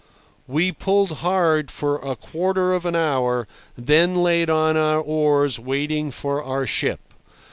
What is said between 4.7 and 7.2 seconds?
our oars waiting for our ship.